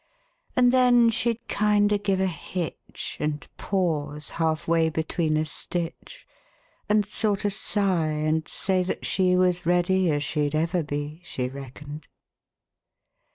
And 0.55 0.71
then 0.71 1.11
she'd 1.11 1.47
kinder 1.47 1.99
give 1.99 2.19
a 2.19 2.25
hitch, 2.25 3.17
And 3.19 3.47
pause 3.57 4.31
half 4.41 4.67
way 4.67 4.89
between 4.89 5.37
a 5.37 5.45
stitch. 5.45 6.25
And 6.89 7.05
sorter 7.05 7.51
sigh, 7.51 8.07
and 8.07 8.47
say 8.47 8.81
that 8.81 9.05
she 9.05 9.35
Was 9.35 9.67
ready 9.67 10.09
as 10.11 10.23
she'd 10.23 10.55
ever 10.55 10.81
be. 10.81 11.21
She 11.23 11.49
reckoned. 11.49 12.07